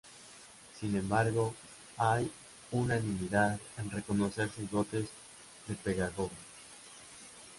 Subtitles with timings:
[0.79, 1.53] Sin embargo,
[1.95, 2.31] hay
[2.71, 5.07] unanimidad en reconocer sus dotes
[5.67, 6.31] de pedagogo.